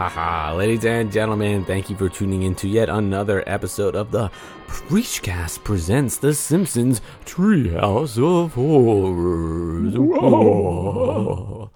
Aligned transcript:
ha 0.00 0.08
ha 0.08 0.20
ha 0.20 0.30
ha 0.30 0.46
ha. 0.48 0.54
Ladies 0.54 0.84
and 0.86 1.12
gentlemen, 1.12 1.62
thank 1.66 1.90
you 1.90 1.96
for 1.96 2.08
tuning 2.08 2.44
in 2.44 2.54
to 2.54 2.66
yet 2.66 2.88
another 2.88 3.44
episode 3.46 3.94
of 3.94 4.10
the 4.10 4.30
Preachcast 4.66 5.62
presents 5.62 6.16
The 6.16 6.32
Simpsons 6.32 7.02
Treehouse 7.26 8.16
of 8.16 8.54
Horrors. 8.54 9.98
Whoa. 9.98 11.70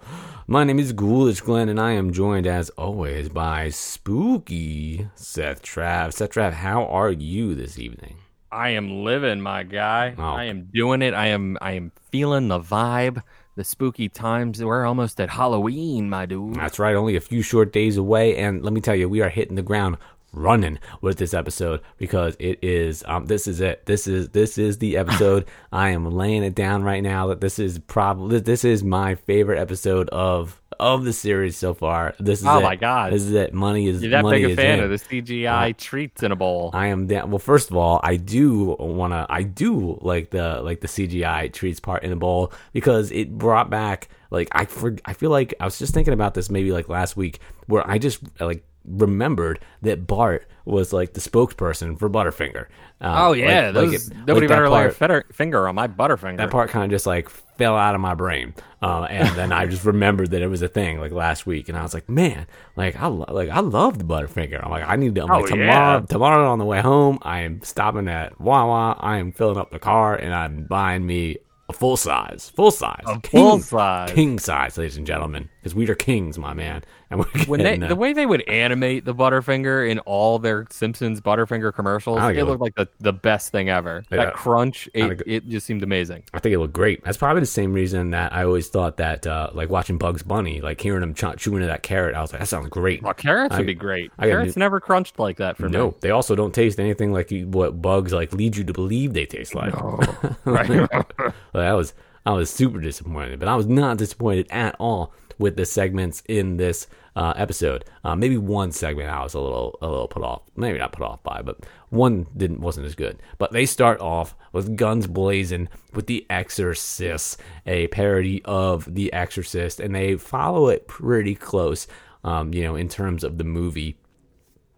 My 0.47 0.63
name 0.63 0.79
is 0.79 0.91
Ghoulish 0.91 1.41
Glenn, 1.41 1.69
and 1.69 1.79
I 1.79 1.91
am 1.91 2.13
joined 2.13 2.47
as 2.47 2.71
always 2.71 3.29
by 3.29 3.69
spooky 3.69 5.07
Seth 5.13 5.61
Trav. 5.61 6.13
Seth 6.13 6.31
Trav, 6.31 6.53
how 6.53 6.85
are 6.85 7.11
you 7.11 7.53
this 7.53 7.77
evening? 7.77 8.15
I 8.51 8.69
am 8.69 9.03
living, 9.03 9.39
my 9.39 9.61
guy. 9.61 10.15
Oh. 10.17 10.23
I 10.23 10.45
am 10.45 10.69
doing 10.73 11.03
it. 11.03 11.13
I 11.13 11.27
am 11.27 11.59
I 11.61 11.73
am 11.73 11.91
feeling 12.09 12.47
the 12.47 12.59
vibe, 12.59 13.21
the 13.55 13.63
spooky 13.63 14.09
times. 14.09 14.63
We're 14.63 14.85
almost 14.85 15.19
at 15.19 15.29
Halloween, 15.29 16.09
my 16.09 16.25
dude. 16.25 16.55
That's 16.55 16.79
right, 16.79 16.95
only 16.95 17.15
a 17.15 17.21
few 17.21 17.41
short 17.41 17.71
days 17.71 17.97
away, 17.97 18.37
and 18.37 18.63
let 18.63 18.73
me 18.73 18.81
tell 18.81 18.95
you, 18.95 19.09
we 19.09 19.21
are 19.21 19.29
hitting 19.29 19.55
the 19.55 19.61
ground 19.61 19.97
running 20.35 20.77
with 21.01 21.17
this 21.17 21.33
episode 21.33 21.81
because 21.97 22.35
it 22.39 22.59
is 22.61 23.03
um 23.07 23.25
this 23.25 23.47
is 23.47 23.61
it 23.61 23.85
this 23.85 24.05
is 24.07 24.29
this 24.29 24.57
is 24.57 24.77
the 24.79 24.97
episode 24.97 25.45
i 25.71 25.89
am 25.89 26.05
laying 26.11 26.43
it 26.43 26.53
down 26.53 26.83
right 26.83 27.01
now 27.03 27.27
that 27.27 27.41
this 27.41 27.57
is 27.57 27.79
probably 27.79 28.39
this 28.39 28.63
is 28.65 28.83
my 28.83 29.15
favorite 29.15 29.57
episode 29.59 30.09
of 30.09 30.61
of 30.77 31.05
the 31.05 31.13
series 31.13 31.55
so 31.55 31.73
far 31.73 32.13
this 32.19 32.41
is 32.41 32.45
Oh 32.45 32.59
it. 32.59 32.63
my 32.63 32.75
God. 32.75 33.13
this 33.13 33.21
is 33.23 33.31
it 33.31 33.53
money 33.53 33.87
is 33.87 34.01
You're 34.01 34.11
that 34.11 34.23
money 34.23 34.41
big 34.43 34.51
a 34.51 34.61
fan 34.61 34.79
in. 34.79 34.83
of 34.83 34.89
the 34.89 34.97
CGI 34.97 35.77
treats 35.77 36.21
in 36.21 36.33
a 36.33 36.35
bowl. 36.35 36.69
I 36.73 36.87
am 36.87 37.07
down. 37.07 37.31
Well, 37.31 37.39
first 37.39 37.71
of 37.71 37.77
all, 37.77 38.01
I 38.03 38.17
do 38.17 38.75
want 38.77 39.13
to. 39.13 39.25
I 39.29 39.43
do 39.43 39.97
like 40.01 40.31
the 40.31 40.59
like 40.61 40.81
the 40.81 40.89
CGI 40.89 41.53
treats 41.53 41.79
part 41.79 42.03
in 42.03 42.11
a 42.11 42.17
bowl 42.17 42.51
because 42.73 43.09
it 43.11 43.37
brought 43.37 43.69
back 43.69 44.09
like 44.31 44.49
I 44.51 44.65
for, 44.65 44.97
I 45.05 45.13
feel 45.13 45.29
like 45.29 45.53
I 45.61 45.63
was 45.63 45.79
just 45.79 45.93
thinking 45.93 46.13
about 46.13 46.33
this 46.33 46.49
maybe 46.49 46.73
like 46.73 46.89
last 46.89 47.15
week 47.15 47.39
where 47.67 47.89
I 47.89 47.97
just 47.97 48.19
like 48.41 48.65
remembered 48.87 49.59
that 49.81 50.07
Bart 50.07 50.47
was 50.65 50.91
like 50.93 51.13
the 51.13 51.19
spokesperson 51.21 51.97
for 51.99 52.09
Butterfinger. 52.09 52.65
Uh, 53.01 53.27
oh 53.27 53.33
yeah, 53.33 53.65
like- 53.65 53.73
those, 53.73 54.09
like 54.09 54.17
it- 54.17 54.25
nobody 54.27 54.47
like 54.47 54.49
better 54.49 54.69
lay 54.69 54.85
a 54.85 54.91
fetter, 54.91 55.25
finger 55.31 55.67
on 55.67 55.75
my 55.75 55.87
Butterfinger. 55.87 56.37
that 56.37 56.49
part 56.49 56.69
kind 56.69 56.85
of 56.85 56.89
just 56.91 57.05
like 57.05 57.29
fell 57.29 57.75
out 57.77 57.93
of 57.95 58.01
my 58.01 58.13
brain 58.13 58.53
uh, 58.81 59.03
and 59.09 59.33
then 59.37 59.53
i 59.53 59.65
just 59.65 59.85
remembered 59.85 60.31
that 60.31 60.41
it 60.41 60.47
was 60.47 60.61
a 60.61 60.67
thing 60.67 60.99
like 60.99 61.13
last 61.13 61.45
week 61.45 61.69
and 61.69 61.77
i 61.77 61.81
was 61.81 61.93
like 61.93 62.09
man 62.09 62.45
like 62.75 62.97
i 63.01 63.07
lo- 63.07 63.23
like 63.29 63.47
i 63.49 63.61
loved 63.61 64.01
butterfinger 64.05 64.61
i'm 64.61 64.69
like 64.69 64.83
i 64.85 64.97
need 64.97 65.15
to 65.15 65.21
I'm 65.21 65.29
like 65.29 65.43
Oh, 65.43 65.47
tomorrow 65.47 65.99
yeah. 66.01 66.05
tomorrow 66.05 66.49
on 66.51 66.59
the 66.59 66.65
way 66.65 66.81
home 66.81 67.17
i 67.21 67.39
am 67.39 67.61
stopping 67.63 68.09
at 68.09 68.37
wawa 68.41 68.97
i 68.99 69.19
am 69.19 69.31
filling 69.31 69.55
up 69.57 69.71
the 69.71 69.79
car 69.79 70.15
and 70.17 70.33
i'm 70.35 70.65
buying 70.65 71.05
me 71.05 71.37
a 71.69 71.73
full 71.73 71.95
size 71.95 72.51
full 72.53 72.71
size 72.71 73.03
A 73.07 73.21
full 73.21 73.59
size. 73.59 74.11
king 74.11 74.37
size 74.37 74.77
ladies 74.77 74.97
and 74.97 75.07
gentlemen 75.07 75.47
because 75.65 75.73
we 75.73 75.89
are 75.89 75.95
kings 75.95 76.37
my 76.37 76.53
man 76.53 76.83
and 77.09 77.19
we're 77.19 77.45
when 77.47 77.59
they 77.59 77.81
uh, 77.81 77.87
the 77.87 77.95
way 77.95 78.13
they 78.13 78.27
would 78.27 78.47
animate 78.47 79.03
the 79.03 79.15
Butterfinger 79.15 79.89
in 79.89 79.97
all 79.99 80.37
their 80.37 80.67
Simpsons 80.69 81.21
Butterfinger 81.21 81.73
commercials, 81.73 82.19
it 82.21 82.37
it 82.37 82.45
looked 82.45 82.61
like 82.61 82.75
the, 82.75 82.87
the 82.99 83.11
best 83.11 83.51
thing 83.51 83.67
ever. 83.69 84.03
Yeah. 84.11 84.25
That 84.25 84.33
crunch, 84.35 84.87
it, 84.93 85.23
it 85.25 85.47
just 85.49 85.65
seemed 85.65 85.81
amazing. 85.81 86.23
I 86.35 86.39
think 86.39 86.53
it 86.53 86.59
looked 86.59 86.73
great. 86.73 87.03
That's 87.03 87.17
probably 87.17 87.39
the 87.39 87.47
same 87.47 87.73
reason 87.73 88.11
that 88.11 88.31
I 88.31 88.43
always 88.43 88.67
thought 88.67 88.97
that, 88.97 89.25
uh, 89.25 89.49
like 89.53 89.69
watching 89.69 89.97
Bugs 89.97 90.21
Bunny, 90.21 90.61
like 90.61 90.79
hearing 90.79 91.01
him 91.01 91.15
ch- 91.15 91.35
chewing 91.37 91.57
into 91.57 91.67
that 91.67 91.81
carrot, 91.81 92.13
I 92.15 92.21
was 92.21 92.31
like, 92.31 92.41
that 92.41 92.47
sounds 92.47 92.69
great. 92.69 93.01
Well, 93.01 93.15
carrots 93.15 93.55
I- 93.55 93.57
would 93.57 93.67
be 93.67 93.73
great. 93.73 94.11
I 94.19 94.27
Carrots 94.27 94.55
new- 94.55 94.59
never 94.59 94.79
crunched 94.79 95.17
like 95.17 95.37
that 95.37 95.57
for 95.57 95.67
No, 95.67 95.87
me. 95.87 95.93
they 96.01 96.11
also 96.11 96.35
don't 96.35 96.53
taste 96.53 96.79
anything 96.79 97.11
like 97.11 97.31
you- 97.31 97.47
what 97.47 97.81
bugs 97.81 98.13
like 98.13 98.31
lead 98.33 98.55
you 98.55 98.63
to 98.65 98.73
believe 98.73 99.13
they 99.13 99.25
taste 99.25 99.55
like. 99.55 99.73
Right. 100.45 100.69
Well, 100.69 101.33
that 101.53 101.71
was 101.73 101.93
I 102.25 102.31
was 102.33 102.49
super 102.49 102.79
disappointed, 102.79 103.39
but 103.39 103.47
I 103.47 103.55
was 103.55 103.67
not 103.67 103.97
disappointed 103.97 104.47
at 104.49 104.75
all 104.79 105.13
with 105.37 105.55
the 105.55 105.65
segments 105.65 106.23
in 106.27 106.57
this 106.57 106.87
uh, 107.15 107.33
episode. 107.37 107.85
Uh, 108.03 108.15
maybe 108.15 108.37
one 108.37 108.71
segment 108.71 109.09
I 109.09 109.23
was 109.23 109.33
a 109.33 109.39
little 109.39 109.77
a 109.81 109.87
little 109.87 110.07
put 110.07 110.23
off, 110.23 110.41
maybe 110.55 110.77
not 110.77 110.91
put 110.91 111.03
off 111.05 111.23
by, 111.23 111.41
but 111.41 111.65
one 111.89 112.27
didn't 112.35 112.59
wasn't 112.61 112.85
as 112.85 112.95
good. 112.95 113.21
But 113.37 113.51
they 113.51 113.65
start 113.65 113.99
off 114.01 114.35
with 114.51 114.75
guns 114.75 115.07
blazing 115.07 115.69
with 115.93 116.07
The 116.07 116.25
Exorcist, 116.29 117.39
a 117.65 117.87
parody 117.87 118.41
of 118.45 118.93
The 118.93 119.11
Exorcist, 119.13 119.79
and 119.79 119.95
they 119.95 120.15
follow 120.15 120.67
it 120.67 120.87
pretty 120.87 121.35
close. 121.35 121.87
Um, 122.23 122.55
you 122.55 122.63
know, 122.63 122.75
in 122.75 122.89
terms 122.89 123.23
of 123.23 123.37
the 123.37 123.43
movie 123.43 123.97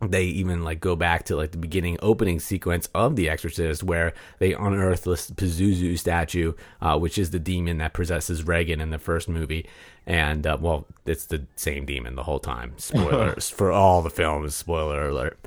they 0.01 0.25
even 0.25 0.63
like 0.63 0.79
go 0.79 0.95
back 0.95 1.23
to 1.25 1.35
like 1.35 1.51
the 1.51 1.57
beginning 1.57 1.97
opening 2.01 2.39
sequence 2.39 2.87
of 2.93 3.15
The 3.15 3.29
Exorcist, 3.29 3.83
where 3.83 4.13
they 4.39 4.53
unearth 4.53 5.03
this 5.03 5.31
Pazuzu 5.31 5.97
statue, 5.97 6.53
uh, 6.81 6.97
which 6.99 7.17
is 7.17 7.31
the 7.31 7.39
demon 7.39 7.79
that 7.79 7.93
possesses 7.93 8.45
Regan 8.45 8.79
in 8.79 8.91
the 8.91 8.99
first 8.99 9.27
movie, 9.27 9.67
and 10.05 10.45
uh, 10.45 10.57
well, 10.59 10.85
it's 11.05 11.25
the 11.25 11.45
same 11.55 11.85
demon 11.85 12.15
the 12.15 12.23
whole 12.23 12.39
time. 12.39 12.73
Spoilers 12.77 13.49
for 13.51 13.71
all 13.71 14.01
the 14.01 14.09
films. 14.09 14.55
Spoiler 14.55 15.09
alert. 15.09 15.37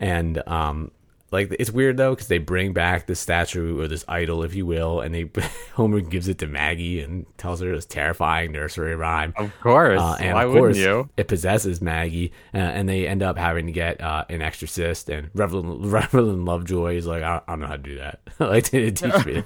And 0.00 0.46
um, 0.48 0.90
like 1.30 1.54
it's 1.58 1.70
weird 1.70 1.96
though 1.96 2.14
because 2.14 2.28
they 2.28 2.38
bring 2.38 2.72
back 2.72 3.06
this 3.06 3.20
statue 3.20 3.80
or 3.80 3.88
this 3.88 4.04
idol, 4.08 4.42
if 4.42 4.54
you 4.54 4.64
will, 4.64 5.00
and 5.00 5.14
they 5.14 5.30
Homer 5.74 6.00
gives 6.00 6.28
it 6.28 6.38
to 6.38 6.46
Maggie 6.46 7.00
and 7.00 7.26
tells 7.36 7.60
her 7.60 7.72
it's 7.72 7.84
terrifying 7.86 8.52
nursery 8.52 8.96
rhyme. 8.96 9.34
Of 9.36 9.52
course. 9.60 10.00
Uh, 10.00 10.16
and 10.20 10.34
Why 10.34 10.44
of 10.44 10.50
wouldn't 10.50 10.64
course, 10.64 10.78
you? 10.78 11.10
it 11.16 11.28
possesses 11.28 11.82
Maggie, 11.82 12.32
uh, 12.54 12.58
and 12.58 12.88
they 12.88 13.06
end 13.06 13.22
up 13.22 13.36
having 13.36 13.66
to 13.66 13.72
get 13.72 14.00
uh, 14.00 14.24
an 14.28 14.40
exorcist. 14.42 15.08
And 15.10 15.30
Reverend, 15.34 15.86
Reverend 15.92 16.44
Lovejoy 16.46 16.96
is 16.96 17.06
like, 17.06 17.22
I, 17.22 17.42
I 17.46 17.52
don't 17.52 17.60
know 17.60 17.66
how 17.66 17.76
to 17.76 17.82
do 17.82 17.98
that. 17.98 18.20
like 18.38 18.70
they 18.70 18.90
didn't 18.90 19.12
teach 19.12 19.26
me. 19.26 19.44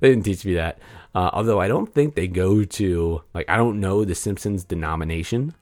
They 0.00 0.08
didn't 0.10 0.24
teach 0.24 0.44
me 0.44 0.54
that. 0.54 0.78
Uh, 1.14 1.30
although 1.32 1.60
I 1.60 1.68
don't 1.68 1.92
think 1.92 2.14
they 2.14 2.26
go 2.26 2.64
to 2.64 3.22
like 3.34 3.48
I 3.48 3.56
don't 3.56 3.80
know 3.80 4.04
the 4.04 4.14
Simpsons 4.14 4.64
denomination. 4.64 5.54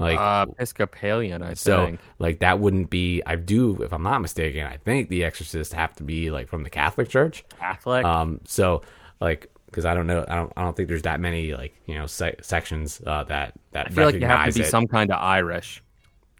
Like 0.00 0.18
Uh, 0.18 0.46
Episcopalian, 0.52 1.42
I 1.42 1.54
so, 1.54 1.86
think. 1.86 2.00
like 2.18 2.40
that 2.40 2.58
wouldn't 2.58 2.90
be. 2.90 3.22
I 3.26 3.36
do, 3.36 3.82
if 3.82 3.92
I'm 3.92 4.02
not 4.02 4.20
mistaken. 4.20 4.66
I 4.66 4.78
think 4.78 5.08
the 5.10 5.24
exorcists 5.24 5.74
have 5.74 5.94
to 5.96 6.02
be 6.02 6.30
like 6.30 6.48
from 6.48 6.62
the 6.62 6.70
Catholic 6.70 7.08
Church. 7.08 7.44
Catholic. 7.58 8.04
Um, 8.04 8.40
so 8.44 8.82
like 9.20 9.48
because 9.66 9.84
I 9.84 9.94
don't 9.94 10.06
know, 10.08 10.24
I 10.26 10.34
don't, 10.36 10.52
I 10.56 10.62
don't 10.62 10.74
think 10.76 10.88
there's 10.88 11.02
that 11.02 11.20
many 11.20 11.54
like 11.54 11.74
you 11.86 11.94
know 11.96 12.06
se- 12.06 12.36
sections 12.42 13.00
uh, 13.06 13.24
that 13.24 13.52
that 13.72 13.86
I 13.88 13.90
feel 13.90 14.06
like 14.06 14.14
you 14.16 14.26
have 14.26 14.48
to 14.48 14.54
be 14.58 14.64
it. 14.66 14.70
some 14.70 14.86
kind 14.88 15.10
of 15.12 15.20
Irish. 15.20 15.82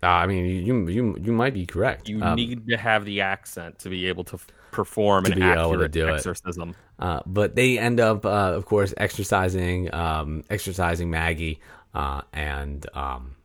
Uh, 0.02 0.06
I 0.06 0.26
mean, 0.26 0.46
you 0.46 0.88
you 0.88 1.16
you 1.20 1.32
might 1.32 1.52
be 1.52 1.66
correct. 1.66 2.08
You 2.08 2.22
Um, 2.22 2.34
need 2.36 2.66
to 2.68 2.76
have 2.78 3.04
the 3.04 3.20
accent 3.20 3.78
to 3.80 3.90
be 3.90 4.06
able 4.06 4.24
to 4.24 4.36
f- 4.36 4.46
perform 4.72 5.24
To 5.24 5.32
an 5.32 5.38
be 5.38 5.44
able 5.44 5.76
to 5.78 5.84
accurate 5.84 6.14
exorcism. 6.16 6.74
uh, 6.98 7.20
but 7.26 7.54
they 7.54 7.78
end 7.78 8.00
up, 8.00 8.24
uh, 8.24 8.28
of 8.56 8.64
course, 8.64 8.94
exercising 8.96 9.92
um, 9.94 10.42
exercising 10.48 11.10
Maggie, 11.10 11.60
uh, 11.94 12.22
and 12.32 12.86
um, 12.94 13.36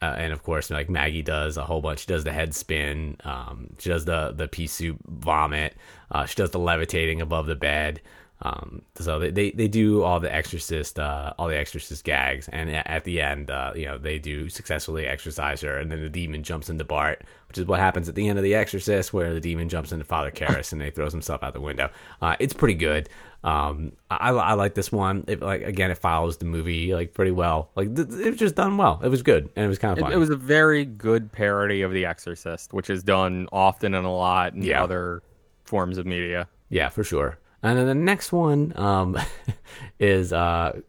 uh, 0.00 0.14
and 0.16 0.32
of 0.32 0.42
course, 0.42 0.70
like 0.70 0.88
Maggie 0.88 1.22
does 1.22 1.56
a 1.56 1.64
whole 1.64 1.80
bunch. 1.80 2.00
She 2.00 2.06
does 2.06 2.24
the 2.24 2.32
head 2.32 2.54
spin. 2.54 3.16
Um, 3.24 3.70
she 3.78 3.88
does 3.88 4.04
the 4.04 4.32
the 4.32 4.48
pea 4.48 4.66
soup 4.66 4.98
vomit. 5.06 5.76
Uh, 6.10 6.24
she 6.26 6.36
does 6.36 6.50
the 6.50 6.58
levitating 6.58 7.20
above 7.20 7.46
the 7.46 7.56
bed. 7.56 8.00
Um, 8.42 8.82
so 8.94 9.18
they, 9.18 9.30
they, 9.30 9.50
they 9.50 9.66
do 9.66 10.04
all 10.04 10.20
the 10.20 10.32
exorcist 10.32 10.98
uh, 11.00 11.32
all 11.38 11.48
the 11.48 11.56
exorcist 11.58 12.04
gags, 12.04 12.48
and 12.48 12.70
at 12.70 13.02
the 13.02 13.20
end, 13.20 13.50
uh, 13.50 13.72
you 13.74 13.84
know, 13.86 13.98
they 13.98 14.18
do 14.20 14.48
successfully 14.48 15.06
exorcise 15.06 15.60
her, 15.62 15.76
and 15.78 15.90
then 15.90 16.00
the 16.02 16.08
demon 16.08 16.44
jumps 16.44 16.70
into 16.70 16.84
Bart, 16.84 17.24
which 17.48 17.58
is 17.58 17.64
what 17.66 17.80
happens 17.80 18.08
at 18.08 18.14
the 18.14 18.28
end 18.28 18.38
of 18.38 18.44
the 18.44 18.54
Exorcist, 18.54 19.12
where 19.12 19.34
the 19.34 19.40
demon 19.40 19.68
jumps 19.68 19.90
into 19.90 20.04
Father 20.04 20.30
Karras 20.30 20.72
and 20.72 20.80
he 20.82 20.90
throws 20.90 21.12
himself 21.12 21.42
out 21.42 21.52
the 21.52 21.60
window. 21.60 21.90
Uh, 22.22 22.36
it's 22.38 22.52
pretty 22.52 22.74
good. 22.74 23.08
Um, 23.42 23.92
I, 24.10 24.30
I 24.30 24.52
like 24.54 24.74
this 24.74 24.92
one. 24.92 25.24
It, 25.26 25.40
like 25.40 25.62
again, 25.62 25.90
it 25.90 25.98
follows 25.98 26.36
the 26.36 26.44
movie 26.44 26.94
like 26.94 27.14
pretty 27.14 27.30
well. 27.32 27.70
Like 27.74 27.94
th- 27.96 28.08
it 28.08 28.30
was 28.30 28.38
just 28.38 28.54
done 28.54 28.76
well. 28.76 29.00
It 29.02 29.08
was 29.08 29.22
good, 29.22 29.48
and 29.56 29.64
it 29.64 29.68
was 29.68 29.78
kind 29.78 29.92
of 29.92 29.98
It, 29.98 30.02
fun. 30.02 30.12
it 30.12 30.16
was 30.16 30.30
a 30.30 30.36
very 30.36 30.84
good 30.84 31.32
parody 31.32 31.82
of 31.82 31.92
The 31.92 32.04
Exorcist, 32.04 32.72
which 32.72 32.88
is 32.90 33.02
done 33.02 33.48
often 33.50 33.94
and 33.94 34.06
a 34.06 34.10
lot 34.10 34.54
in 34.54 34.62
Yeah. 34.62 34.82
other 34.84 35.22
forms 35.64 35.98
of 35.98 36.06
media. 36.06 36.46
Yeah, 36.68 36.88
for 36.90 37.02
sure. 37.02 37.38
And 37.62 37.78
then 37.78 37.86
the 37.86 37.94
next 37.94 38.32
one 38.32 38.72
um, 38.76 39.18
is 39.98 40.32
uh, 40.32 40.80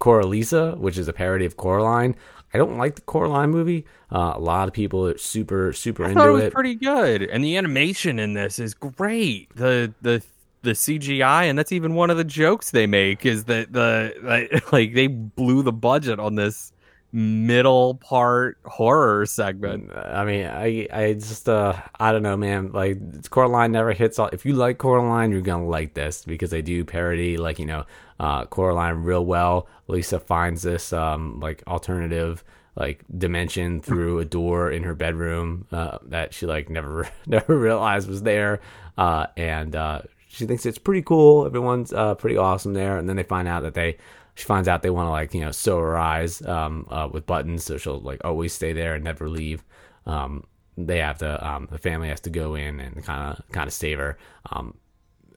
Coralisa, 0.00 0.76
which 0.78 0.98
is 0.98 1.08
a 1.08 1.12
parody 1.12 1.44
of 1.44 1.56
Coraline. 1.56 2.14
I 2.52 2.58
don't 2.58 2.78
like 2.78 2.96
the 2.96 3.02
Coraline 3.02 3.50
movie. 3.50 3.86
Uh, 4.10 4.32
a 4.34 4.40
lot 4.40 4.66
of 4.66 4.74
people 4.74 5.06
are 5.06 5.18
super, 5.18 5.72
super 5.72 6.04
I 6.04 6.10
into 6.10 6.28
it 6.28 6.32
was 6.32 6.42
it. 6.44 6.52
pretty 6.52 6.74
good, 6.74 7.22
and 7.22 7.44
the 7.44 7.56
animation 7.56 8.18
in 8.18 8.34
this 8.34 8.58
is 8.58 8.74
great. 8.74 9.54
The 9.54 9.94
the 10.02 10.22
the 10.62 10.72
CGI, 10.72 11.44
and 11.44 11.58
that's 11.58 11.72
even 11.72 11.94
one 11.94 12.10
of 12.10 12.16
the 12.16 12.24
jokes 12.24 12.72
they 12.72 12.86
make 12.86 13.24
is 13.24 13.44
that 13.44 13.72
the 13.72 14.14
like, 14.22 14.72
like 14.72 14.94
they 14.94 15.06
blew 15.06 15.62
the 15.62 15.72
budget 15.72 16.18
on 16.18 16.34
this 16.34 16.72
middle 17.12 17.94
part 17.94 18.58
horror 18.64 19.26
segment. 19.26 19.90
I 19.94 20.24
mean, 20.24 20.46
I, 20.46 20.86
I 20.92 21.12
just, 21.14 21.48
uh, 21.48 21.74
I 21.98 22.12
don't 22.12 22.22
know, 22.22 22.36
man. 22.36 22.72
Like, 22.72 23.30
Coraline 23.30 23.72
never 23.72 23.92
hits 23.92 24.18
all. 24.18 24.28
If 24.32 24.46
you 24.46 24.54
like 24.54 24.78
Coraline, 24.78 25.30
you're 25.30 25.40
gonna 25.40 25.66
like 25.66 25.94
this 25.94 26.24
because 26.24 26.50
they 26.50 26.62
do 26.62 26.84
parody, 26.84 27.36
like 27.36 27.58
you 27.58 27.66
know, 27.66 27.84
uh, 28.18 28.44
Coraline 28.46 29.02
real 29.02 29.24
well. 29.24 29.66
Lisa 29.88 30.20
finds 30.20 30.62
this, 30.62 30.92
um, 30.92 31.40
like 31.40 31.62
alternative, 31.66 32.44
like 32.76 33.04
dimension 33.16 33.80
through 33.80 34.20
a 34.20 34.24
door 34.24 34.70
in 34.70 34.84
her 34.84 34.94
bedroom 34.94 35.66
uh, 35.72 35.98
that 36.06 36.32
she 36.32 36.46
like 36.46 36.70
never, 36.70 37.08
never 37.26 37.58
realized 37.58 38.08
was 38.08 38.22
there, 38.22 38.60
uh, 38.96 39.26
and 39.36 39.74
uh, 39.74 40.02
she 40.28 40.46
thinks 40.46 40.64
it's 40.64 40.78
pretty 40.78 41.02
cool. 41.02 41.44
Everyone's 41.44 41.92
uh, 41.92 42.14
pretty 42.14 42.36
awesome 42.36 42.72
there, 42.72 42.98
and 42.98 43.08
then 43.08 43.16
they 43.16 43.24
find 43.24 43.48
out 43.48 43.62
that 43.62 43.74
they 43.74 43.96
she 44.40 44.46
finds 44.46 44.68
out 44.68 44.82
they 44.82 44.90
want 44.90 45.06
to 45.06 45.10
like 45.10 45.34
you 45.34 45.42
know 45.42 45.50
sew 45.50 45.78
her 45.78 45.98
eyes 45.98 46.40
um, 46.46 46.86
uh, 46.90 47.08
with 47.12 47.26
buttons, 47.26 47.64
so 47.64 47.76
she'll 47.76 48.00
like 48.00 48.20
always 48.24 48.52
stay 48.52 48.72
there 48.72 48.94
and 48.94 49.04
never 49.04 49.28
leave. 49.28 49.64
Um, 50.06 50.44
they 50.78 50.98
have 50.98 51.18
to 51.18 51.46
um, 51.46 51.68
the 51.70 51.78
family 51.78 52.08
has 52.08 52.20
to 52.20 52.30
go 52.30 52.54
in 52.54 52.80
and 52.80 53.04
kind 53.04 53.36
of 53.36 53.52
kind 53.52 53.68
of 53.68 53.74
save 53.74 53.98
her. 53.98 54.16
Um, 54.50 54.74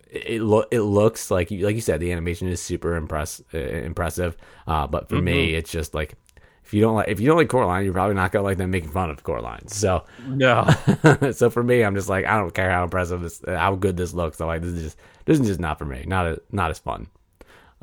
it 0.09 0.41
lo- 0.41 0.65
it 0.71 0.81
looks 0.81 1.29
like 1.31 1.51
you 1.51 1.65
like 1.65 1.75
you 1.75 1.81
said 1.81 1.99
the 1.99 2.11
animation 2.11 2.47
is 2.47 2.61
super 2.61 2.95
impress 2.95 3.41
uh, 3.53 3.57
impressive, 3.57 4.37
uh, 4.67 4.87
but 4.87 5.09
for 5.09 5.21
me 5.21 5.53
it's 5.55 5.71
just 5.71 5.93
like 5.93 6.15
if 6.63 6.73
you 6.73 6.79
don't 6.79 6.95
like 6.95 7.09
if 7.09 7.19
you 7.19 7.27
don't 7.27 7.37
like 7.37 7.49
Coraline, 7.49 7.83
you're 7.83 7.93
probably 7.93 8.15
not 8.15 8.31
gonna 8.31 8.45
like 8.45 8.57
them 8.57 8.71
making 8.71 8.91
fun 8.91 9.09
of 9.09 9.21
Coraline. 9.23 9.67
So 9.67 10.05
No. 10.25 10.65
so 11.33 11.49
for 11.49 11.61
me, 11.61 11.83
I'm 11.83 11.95
just 11.95 12.07
like 12.07 12.25
I 12.25 12.37
don't 12.37 12.53
care 12.53 12.71
how 12.71 12.83
impressive 12.83 13.21
this, 13.21 13.41
how 13.45 13.75
good 13.75 13.97
this 13.97 14.13
looks. 14.13 14.39
I'm 14.39 14.47
like 14.47 14.61
this 14.61 14.71
is 14.71 14.83
just 14.83 14.97
this 15.25 15.39
is 15.39 15.47
just 15.47 15.59
not 15.59 15.77
for 15.77 15.85
me. 15.85 16.05
Not 16.07 16.25
a, 16.25 16.41
not 16.51 16.71
as 16.71 16.79
fun. 16.79 17.07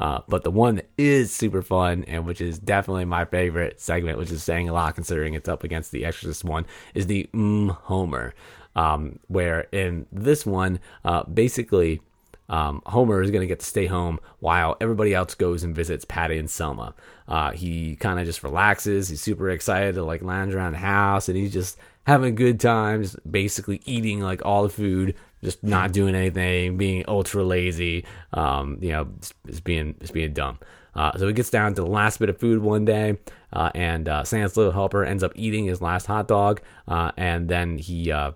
Uh, 0.01 0.23
but 0.27 0.43
the 0.43 0.51
one 0.51 0.77
that 0.77 0.89
is 0.97 1.31
super 1.31 1.63
fun 1.63 2.05
and 2.09 2.27
which 2.27 2.41
is 2.41 2.59
definitely 2.59 3.05
my 3.05 3.25
favorite 3.25 3.81
segment, 3.81 4.19
which 4.19 4.31
is 4.31 4.43
saying 4.43 4.69
a 4.69 4.73
lot 4.73 4.95
considering 4.95 5.35
it's 5.35 5.49
up 5.49 5.63
against 5.63 5.93
the 5.93 6.05
Exorcist 6.05 6.43
one, 6.43 6.67
is 6.95 7.07
the 7.07 7.29
mm 7.35 7.71
Homer. 7.71 8.35
Um, 8.75 9.19
where 9.27 9.63
in 9.73 10.07
this 10.11 10.47
one, 10.47 10.79
uh, 11.05 11.25
basically, 11.25 12.01
um, 12.49 12.83
Homer 12.87 13.23
is 13.23 13.31
going 13.31 13.43
to 13.43 13.47
get 13.47 13.61
to 13.61 13.67
stay 13.67 13.87
home 13.87 14.19
while 14.39 14.77
everybody 14.81 15.15
else 15.15 15.35
goes 15.35 15.63
and 15.63 15.75
visits 15.75 16.05
Patty 16.05 16.39
and 16.39 16.51
Selma. 16.51 16.95
Uh, 17.29 17.53
he 17.53 17.97
kind 17.97 18.19
of 18.19 18.27
just 18.27 18.43
relaxes. 18.43 19.09
He's 19.09 19.21
super 19.21 19.51
excited 19.51 19.95
to 19.97 20.05
like 20.05 20.23
lounge 20.23 20.55
around 20.55 20.73
the 20.73 20.79
house 20.79 21.29
and 21.29 21.37
he's 21.37 21.53
just 21.53 21.79
having 22.07 22.33
a 22.33 22.37
good 22.37 22.59
times, 22.59 23.17
basically 23.31 23.81
eating 23.85 24.21
like 24.21 24.45
all 24.45 24.65
the 24.65 24.69
food, 24.69 25.15
just 25.43 25.63
not 25.63 25.93
doing 25.93 26.15
anything, 26.15 26.77
being 26.77 27.05
ultra 27.09 27.43
lazy, 27.43 28.05
um, 28.33 28.79
you 28.81 28.91
know, 28.91 29.09
just, 29.21 29.65
being 29.65 29.95
just 30.01 30.13
being 30.13 30.33
dumb. 30.33 30.59
Uh, 30.95 31.17
so 31.17 31.27
he 31.27 31.33
gets 31.33 31.51
down 31.51 31.75
to 31.75 31.83
the 31.83 31.89
last 31.89 32.19
bit 32.19 32.29
of 32.29 32.39
food 32.39 32.61
one 32.61 32.85
day, 32.85 33.17
uh, 33.53 33.71
and 33.75 34.09
uh, 34.09 34.25
Santa's 34.25 34.57
little 34.57 34.73
helper 34.73 35.05
ends 35.05 35.23
up 35.23 35.33
eating 35.35 35.65
his 35.65 35.81
last 35.81 36.07
hot 36.07 36.27
dog, 36.27 36.61
uh, 36.89 37.13
and 37.17 37.49
then 37.49 37.79
he 37.79 38.11
uh, 38.11 38.33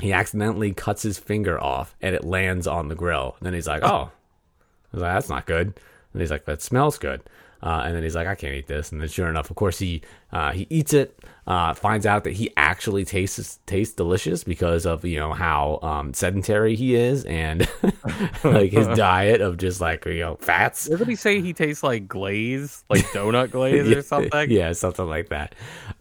he 0.00 0.12
accidentally 0.12 0.72
cuts 0.72 1.02
his 1.02 1.18
finger 1.18 1.60
off, 1.60 1.94
and 2.00 2.14
it 2.14 2.24
lands 2.24 2.66
on 2.66 2.88
the 2.88 2.94
grill. 2.94 3.34
And 3.38 3.46
then 3.46 3.54
he's 3.54 3.66
like, 3.66 3.82
"Oh, 3.82 4.10
I 4.10 4.96
was 4.96 5.02
like, 5.02 5.14
that's 5.14 5.28
not 5.28 5.46
good." 5.46 5.78
And 6.12 6.22
he's 6.22 6.30
like, 6.30 6.44
"That 6.44 6.62
smells 6.62 6.96
good." 6.98 7.22
Uh, 7.64 7.82
and 7.86 7.96
then 7.96 8.02
he's 8.02 8.14
like, 8.14 8.26
"I 8.26 8.34
can't 8.34 8.54
eat 8.54 8.66
this." 8.66 8.92
And 8.92 9.00
then, 9.00 9.08
sure 9.08 9.28
enough, 9.28 9.48
of 9.48 9.56
course, 9.56 9.78
he 9.78 10.02
uh, 10.32 10.52
he 10.52 10.66
eats 10.68 10.92
it. 10.92 11.18
Uh, 11.46 11.74
finds 11.74 12.06
out 12.06 12.24
that 12.24 12.32
he 12.32 12.50
actually 12.56 13.04
tastes 13.04 13.58
tastes 13.66 13.94
delicious 13.94 14.44
because 14.44 14.86
of 14.86 15.04
you 15.04 15.18
know 15.18 15.32
how 15.32 15.78
um, 15.82 16.12
sedentary 16.12 16.74
he 16.74 16.94
is 16.94 17.24
and 17.24 17.68
like 18.44 18.72
his 18.72 18.86
diet 18.96 19.40
of 19.40 19.56
just 19.56 19.80
like 19.80 20.04
you 20.04 20.20
know 20.20 20.36
fats. 20.36 20.88
Doesn't 20.88 21.08
he 21.08 21.16
say 21.16 21.40
he 21.40 21.54
tastes 21.54 21.82
like 21.82 22.06
glaze, 22.06 22.84
like 22.90 23.04
donut 23.06 23.50
glaze 23.50 23.90
or 23.90 24.02
something? 24.02 24.50
Yeah, 24.50 24.72
something 24.72 25.06
like 25.06 25.30
that. 25.30 25.54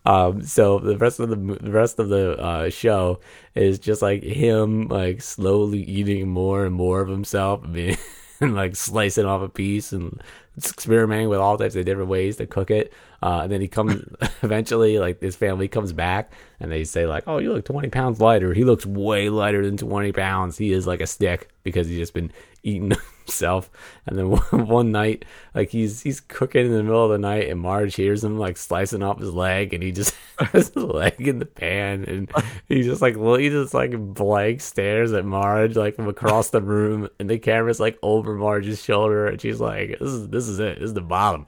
Um, 0.05 0.41
so 0.41 0.79
the 0.79 0.97
rest 0.97 1.21
of 1.21 1.29
the 1.29 1.37
the 1.37 1.71
rest 1.71 1.97
of 1.97 2.09
the 2.09 2.37
uh, 2.37 2.69
show 2.69 3.21
is 3.55 3.79
just 3.79 4.01
like 4.01 4.21
him 4.21 4.89
like 4.89 5.21
slowly 5.21 5.81
eating 5.83 6.27
more 6.27 6.65
and 6.65 6.75
more 6.75 6.99
of 6.99 7.07
himself, 7.07 7.61
being, 7.71 7.97
and 8.43 8.55
like 8.55 8.75
slicing 8.75 9.25
off 9.25 9.41
a 9.41 9.49
piece 9.49 9.91
and 9.91 10.21
experimenting 10.57 11.29
with 11.29 11.39
all 11.39 11.57
types 11.57 11.75
of 11.75 11.85
different 11.85 12.09
ways 12.09 12.37
to 12.37 12.45
cook 12.45 12.69
it. 12.71 12.93
Uh, 13.21 13.41
and 13.43 13.51
then 13.51 13.61
he 13.61 13.67
comes 13.67 14.03
eventually, 14.43 14.99
like 14.99 15.21
his 15.21 15.35
family 15.35 15.67
comes 15.67 15.93
back 15.93 16.33
and 16.59 16.71
they 16.71 16.83
say 16.83 17.05
like, 17.05 17.23
"Oh, 17.27 17.37
you 17.37 17.53
look 17.53 17.65
twenty 17.65 17.89
pounds 17.89 18.19
lighter." 18.19 18.53
He 18.53 18.63
looks 18.63 18.85
way 18.85 19.29
lighter 19.29 19.65
than 19.65 19.77
twenty 19.77 20.11
pounds. 20.11 20.57
He 20.57 20.73
is 20.73 20.85
like 20.85 21.01
a 21.01 21.07
stick 21.07 21.49
because 21.63 21.87
he's 21.87 21.99
just 21.99 22.13
been 22.13 22.31
eating 22.63 22.93
himself. 23.25 23.69
And 24.05 24.17
then 24.17 24.29
one, 24.29 24.41
one 24.67 24.91
night, 24.91 25.25
like 25.53 25.69
he's 25.69 26.01
he's 26.01 26.19
cooking 26.19 26.65
in 26.65 26.71
the 26.71 26.83
middle 26.83 27.05
of 27.05 27.11
the 27.11 27.17
night, 27.17 27.49
and 27.49 27.59
Marge 27.59 27.95
hears 27.95 28.23
him 28.23 28.37
like 28.37 28.57
slicing 28.57 29.03
off 29.03 29.19
his 29.19 29.33
leg, 29.33 29.73
and 29.73 29.83
he 29.83 29.91
just 29.91 30.15
has 30.39 30.69
his 30.69 30.75
leg 30.75 31.27
in 31.27 31.39
the 31.39 31.45
pan, 31.45 32.03
and 32.05 32.31
he 32.67 32.83
just 32.83 33.01
like 33.01 33.15
he 33.15 33.49
just 33.49 33.73
like 33.73 33.97
blank 33.97 34.61
stares 34.61 35.13
at 35.13 35.25
Marge 35.25 35.75
like 35.75 35.95
from 35.95 36.07
across 36.07 36.49
the 36.49 36.61
room, 36.61 37.09
and 37.19 37.29
the 37.29 37.39
camera's 37.39 37.79
like 37.79 37.97
over 38.01 38.35
Marge's 38.35 38.81
shoulder, 38.81 39.27
and 39.27 39.39
she's 39.39 39.59
like, 39.59 39.97
"This 39.99 40.09
is 40.09 40.29
this 40.29 40.47
is 40.47 40.59
it. 40.59 40.79
This 40.79 40.87
is 40.87 40.93
the 40.93 41.01
bottom. 41.01 41.45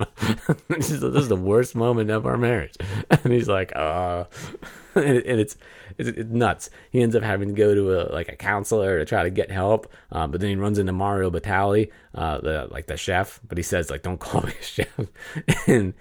this, 0.67 0.91
is, 0.91 1.27
the 1.29 1.35
worst 1.35 1.75
moment 1.75 2.09
of 2.09 2.25
our 2.25 2.37
marriage." 2.37 2.75
And 3.09 3.33
he's 3.33 3.49
like, 3.49 3.75
"Uh." 3.75 4.25
and, 4.95 5.17
and 5.17 5.39
it's, 5.39 5.57
it's 5.97 6.09
it's 6.09 6.29
nuts. 6.29 6.69
He 6.91 7.01
ends 7.01 7.15
up 7.15 7.23
having 7.23 7.49
to 7.49 7.53
go 7.53 7.73
to 7.73 8.01
a 8.01 8.13
like 8.13 8.29
a 8.29 8.35
counselor 8.35 8.99
to 8.99 9.05
try 9.05 9.23
to 9.23 9.29
get 9.29 9.51
help, 9.51 9.91
um, 10.11 10.31
but 10.31 10.41
then 10.41 10.49
he 10.49 10.55
runs 10.55 10.79
into 10.79 10.91
Mario 10.91 11.29
Batali, 11.29 11.91
uh, 12.13 12.39
the 12.39 12.67
like 12.71 12.87
the 12.87 12.97
chef. 12.97 13.39
But 13.47 13.57
he 13.57 13.63
says 13.63 13.89
like, 13.89 14.01
"Don't 14.03 14.19
call 14.19 14.41
me 14.45 14.53
a 14.59 14.63
chef," 14.63 14.99
and 15.67 15.93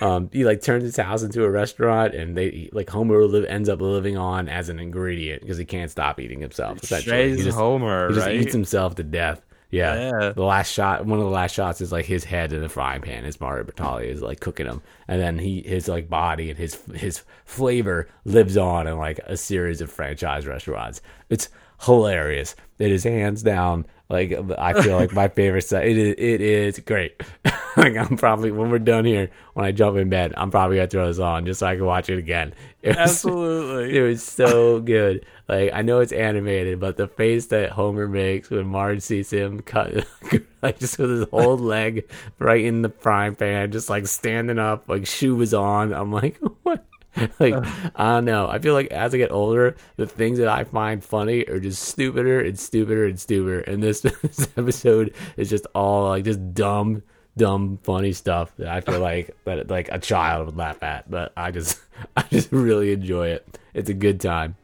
um, 0.00 0.30
he 0.32 0.44
like 0.44 0.62
turns 0.62 0.84
his 0.84 0.96
house 0.96 1.22
into 1.22 1.44
a 1.44 1.50
restaurant, 1.50 2.14
and 2.14 2.36
they 2.36 2.70
like 2.72 2.90
Homer 2.90 3.24
live, 3.24 3.44
ends 3.44 3.68
up 3.68 3.80
living 3.80 4.16
on 4.16 4.48
as 4.48 4.68
an 4.68 4.78
ingredient 4.78 5.42
because 5.42 5.58
he 5.58 5.64
can't 5.64 5.90
stop 5.90 6.20
eating 6.20 6.40
himself. 6.40 6.82
essentially. 6.82 7.36
He 7.36 7.42
just, 7.42 7.56
Homer, 7.56 8.08
he 8.08 8.14
just 8.14 8.26
right? 8.26 8.36
eats 8.36 8.52
himself 8.52 8.94
to 8.96 9.02
death. 9.02 9.42
Yeah. 9.70 10.10
Yeah. 10.20 10.32
The 10.32 10.44
last 10.44 10.72
shot, 10.72 11.04
one 11.04 11.18
of 11.18 11.24
the 11.24 11.30
last 11.30 11.54
shots 11.54 11.80
is 11.80 11.92
like 11.92 12.06
his 12.06 12.24
head 12.24 12.52
in 12.52 12.64
a 12.64 12.68
frying 12.68 13.02
pan 13.02 13.24
as 13.24 13.40
Mario 13.40 13.64
Batali 13.64 14.06
is 14.06 14.22
like 14.22 14.40
cooking 14.40 14.66
him. 14.66 14.82
And 15.06 15.20
then 15.20 15.38
he, 15.38 15.62
his 15.62 15.88
like 15.88 16.08
body 16.08 16.50
and 16.50 16.58
his, 16.58 16.80
his 16.94 17.22
flavor 17.44 18.08
lives 18.24 18.56
on 18.56 18.86
in 18.86 18.96
like 18.96 19.18
a 19.26 19.36
series 19.36 19.80
of 19.80 19.90
franchise 19.90 20.46
restaurants. 20.46 21.02
It's 21.28 21.48
hilarious. 21.82 22.56
It 22.78 22.90
is 22.90 23.04
hands 23.04 23.42
down. 23.42 23.86
Like 24.10 24.32
I 24.58 24.80
feel 24.82 24.96
like 24.96 25.12
my 25.12 25.28
favorite 25.28 25.62
set. 25.62 25.86
It 25.86 25.98
is, 25.98 26.14
it 26.16 26.40
is 26.40 26.78
great. 26.78 27.20
like 27.76 27.94
I'm 27.94 28.16
probably 28.16 28.50
when 28.50 28.70
we're 28.70 28.78
done 28.78 29.04
here, 29.04 29.30
when 29.52 29.66
I 29.66 29.72
jump 29.72 29.98
in 29.98 30.08
bed, 30.08 30.32
I'm 30.34 30.50
probably 30.50 30.76
gonna 30.76 30.88
throw 30.88 31.06
this 31.08 31.18
on 31.18 31.44
just 31.44 31.60
so 31.60 31.66
I 31.66 31.76
can 31.76 31.84
watch 31.84 32.08
it 32.08 32.18
again. 32.18 32.54
It 32.80 32.90
was, 32.90 32.96
Absolutely. 32.96 33.98
it 33.98 34.02
was 34.02 34.22
so 34.22 34.78
good. 34.80 35.26
Like 35.48 35.72
I 35.74 35.82
know 35.82 35.98
it's 35.98 36.12
animated, 36.12 36.78
but 36.78 36.96
the 36.96 37.08
face 37.08 37.46
that 37.46 37.70
Homer 37.70 38.06
makes 38.06 38.50
when 38.50 38.68
Marge 38.68 39.02
sees 39.02 39.32
him 39.32 39.60
cut, 39.60 40.06
like 40.62 40.78
just 40.78 40.96
with 40.96 41.10
his 41.10 41.28
whole 41.28 41.58
leg 41.58 42.08
right 42.38 42.64
in 42.64 42.82
the 42.82 42.88
frying 42.90 43.34
pan, 43.34 43.72
just 43.72 43.90
like 43.90 44.06
standing 44.06 44.60
up, 44.60 44.88
like 44.88 45.08
shoe 45.08 45.34
was 45.34 45.52
on. 45.52 45.92
I'm 45.92 46.12
like, 46.12 46.38
what? 46.62 46.86
Like 47.40 47.54
I 47.96 48.14
don't 48.14 48.24
know. 48.24 48.48
I 48.48 48.58
feel 48.58 48.74
like 48.74 48.88
as 48.88 49.14
I 49.14 49.18
get 49.18 49.30
older, 49.32 49.76
the 49.96 50.06
things 50.06 50.38
that 50.38 50.48
I 50.48 50.64
find 50.64 51.02
funny 51.02 51.44
are 51.46 51.60
just 51.60 51.82
stupider 51.82 52.40
and 52.40 52.58
stupider 52.58 53.06
and 53.06 53.18
stupider. 53.18 53.60
And 53.60 53.82
this, 53.82 54.00
this 54.22 54.48
episode 54.56 55.14
is 55.36 55.48
just 55.50 55.66
all 55.74 56.08
like 56.08 56.24
just 56.24 56.54
dumb 56.54 57.02
dumb 57.36 57.78
funny 57.84 58.12
stuff 58.12 58.52
that 58.56 58.68
I 58.68 58.80
feel 58.80 59.00
like 59.00 59.36
that 59.44 59.70
like 59.70 59.88
a 59.90 59.98
child 59.98 60.46
would 60.46 60.56
laugh 60.56 60.82
at, 60.82 61.10
but 61.10 61.32
I 61.36 61.50
just 61.50 61.80
I 62.16 62.22
just 62.22 62.50
really 62.52 62.92
enjoy 62.92 63.28
it. 63.28 63.58
It's 63.74 63.88
a 63.90 63.94
good 63.94 64.20
time. 64.20 64.56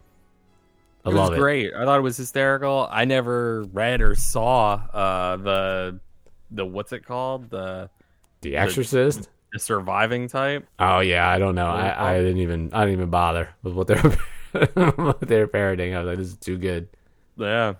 I 1.04 1.10
it 1.10 1.14
love 1.14 1.30
was 1.30 1.38
it. 1.38 1.40
great. 1.40 1.74
I 1.74 1.84
thought 1.84 1.98
it 1.98 2.02
was 2.02 2.16
hysterical. 2.16 2.88
I 2.90 3.04
never 3.04 3.62
read 3.64 4.00
or 4.00 4.14
saw 4.14 4.74
uh, 4.92 5.36
the 5.36 6.00
the 6.50 6.64
what's 6.64 6.92
it 6.92 7.04
called 7.04 7.50
the 7.50 7.90
The 8.42 8.56
Exorcist. 8.56 9.22
the 9.22 9.28
surviving 9.58 10.28
type. 10.28 10.66
Oh 10.78 11.00
yeah, 11.00 11.28
I 11.28 11.38
don't 11.38 11.54
know. 11.54 11.66
I, 11.66 12.14
I 12.14 12.18
didn't 12.18 12.38
even 12.38 12.70
I 12.72 12.80
didn't 12.80 12.94
even 12.94 13.10
bother 13.10 13.50
with 13.62 13.74
what 13.74 13.86
they're 13.86 14.00
what 14.96 15.20
they're 15.20 15.46
parroting. 15.46 15.94
I 15.94 15.98
was 16.00 16.08
like, 16.08 16.18
this 16.18 16.28
is 16.28 16.36
too 16.36 16.58
good. 16.58 16.88
Yeah, 17.36 17.74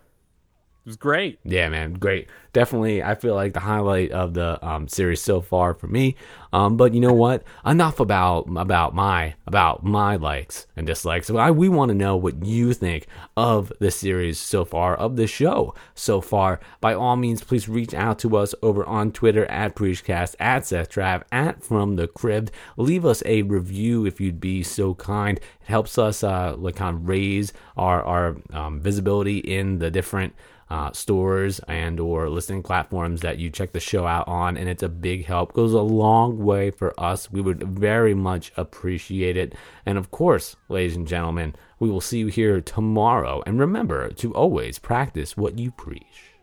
it 0.84 0.88
was 0.88 0.96
great. 0.98 1.38
Yeah, 1.44 1.70
man, 1.70 1.94
great. 1.94 2.28
Definitely, 2.52 3.02
I 3.02 3.14
feel 3.14 3.34
like 3.34 3.54
the 3.54 3.60
highlight 3.60 4.10
of 4.12 4.34
the 4.34 4.62
um, 4.64 4.86
series 4.86 5.22
so 5.22 5.40
far 5.40 5.72
for 5.72 5.86
me. 5.86 6.14
Um, 6.52 6.76
but 6.76 6.92
you 6.92 7.00
know 7.00 7.14
what? 7.14 7.42
Enough 7.64 8.00
about 8.00 8.48
about 8.54 8.94
my 8.94 9.34
about 9.46 9.82
my 9.82 10.16
likes 10.16 10.66
and 10.76 10.86
dislikes. 10.86 11.30
I, 11.30 11.50
we 11.50 11.70
want 11.70 11.88
to 11.88 11.94
know 11.94 12.16
what 12.16 12.44
you 12.44 12.74
think 12.74 13.06
of 13.34 13.72
the 13.80 13.90
series 13.90 14.38
so 14.38 14.66
far, 14.66 14.94
of 14.94 15.16
the 15.16 15.26
show 15.26 15.74
so 15.94 16.20
far. 16.20 16.60
By 16.82 16.92
all 16.92 17.16
means, 17.16 17.42
please 17.42 17.66
reach 17.66 17.94
out 17.94 18.18
to 18.18 18.36
us 18.36 18.54
over 18.62 18.84
on 18.84 19.10
Twitter 19.10 19.46
at 19.46 19.74
Preachcast, 19.74 20.36
at 20.38 20.64
SethTrav, 20.64 21.22
at 21.32 21.62
From 21.62 21.96
the 21.96 22.08
Crib. 22.08 22.52
Leave 22.76 23.06
us 23.06 23.22
a 23.24 23.40
review 23.40 24.04
if 24.04 24.20
you'd 24.20 24.38
be 24.38 24.62
so 24.62 24.94
kind. 24.94 25.38
It 25.38 25.44
helps 25.62 25.96
us 25.96 26.22
uh, 26.22 26.56
like 26.58 26.76
kind 26.76 26.94
of 26.94 27.08
raise 27.08 27.54
our 27.74 28.02
our 28.02 28.36
um, 28.52 28.80
visibility 28.80 29.38
in 29.38 29.78
the 29.78 29.90
different 29.90 30.34
uh, 30.74 30.90
stores 30.92 31.60
and 31.68 32.00
or 32.00 32.28
listening 32.28 32.60
platforms 32.60 33.20
that 33.20 33.38
you 33.38 33.48
check 33.48 33.70
the 33.70 33.78
show 33.78 34.08
out 34.08 34.26
on 34.26 34.56
and 34.56 34.68
it's 34.68 34.82
a 34.82 34.88
big 34.88 35.24
help. 35.24 35.52
Goes 35.52 35.72
a 35.72 35.80
long 35.80 36.38
way 36.44 36.72
for 36.72 36.92
us. 36.98 37.30
We 37.30 37.40
would 37.40 37.62
very 37.62 38.12
much 38.12 38.50
appreciate 38.56 39.36
it. 39.36 39.54
And 39.86 39.96
of 39.96 40.10
course 40.10 40.56
ladies 40.68 40.96
and 40.96 41.06
gentlemen 41.06 41.54
we 41.78 41.88
will 41.88 42.00
see 42.00 42.18
you 42.18 42.26
here 42.26 42.60
tomorrow. 42.60 43.40
And 43.46 43.60
remember 43.60 44.10
to 44.14 44.34
always 44.34 44.80
practice 44.80 45.36
what 45.36 45.60
you 45.60 45.70
preach 45.70 46.33